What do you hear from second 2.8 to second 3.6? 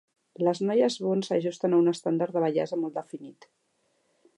molt definit.